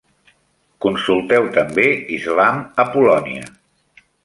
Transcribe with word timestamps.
Consulteu 0.85 1.45
també 1.59 1.85
islam 2.17 2.65
a 2.85 2.89
Polònia. 2.97 3.49